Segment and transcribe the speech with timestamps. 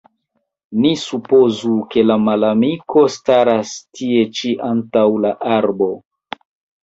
[0.83, 5.91] Ni supozu, ke la malamiko staras tie ĉi antaŭ la arbo.